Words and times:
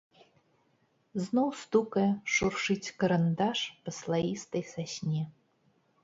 Зноў 1.25 1.49
стукае, 1.63 2.05
шуршыць 2.35 2.93
карандаш 3.03 3.59
па 3.83 3.93
слаістай 3.99 4.63
сасне. 4.73 5.21